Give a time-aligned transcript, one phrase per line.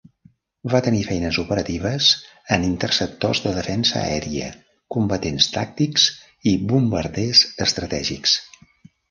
[0.73, 2.07] Va tenir feines operatives
[2.57, 4.49] en interceptors de defensa aèria,
[4.97, 6.09] combatents tàctics
[6.55, 8.37] i bombarders estratègics.